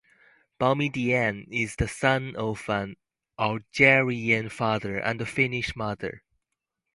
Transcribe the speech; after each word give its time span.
Boumedienne 0.59 1.45
is 1.51 1.75
the 1.75 1.87
son 1.87 2.35
of 2.35 2.67
an 2.67 2.95
Algerian 3.39 4.49
father 4.49 4.97
and 4.97 5.21
a 5.21 5.27
Finnish 5.27 5.75
mother. 5.75 6.23